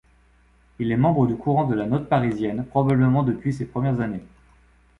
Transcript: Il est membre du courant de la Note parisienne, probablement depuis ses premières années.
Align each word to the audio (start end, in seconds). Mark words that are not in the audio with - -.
Il 0.79 0.91
est 0.91 0.97
membre 0.97 1.27
du 1.27 1.35
courant 1.35 1.65
de 1.67 1.75
la 1.75 1.85
Note 1.85 2.09
parisienne, 2.09 2.65
probablement 2.67 3.21
depuis 3.21 3.53
ses 3.53 3.65
premières 3.65 4.01
années. 4.01 4.23